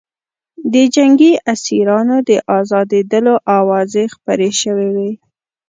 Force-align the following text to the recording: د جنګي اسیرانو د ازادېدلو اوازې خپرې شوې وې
د 0.73 0.75
جنګي 0.95 1.31
اسیرانو 1.53 2.17
د 2.29 2.31
ازادېدلو 2.57 3.35
اوازې 3.57 4.03
خپرې 4.13 4.49
شوې 4.61 4.87
وې 4.95 5.11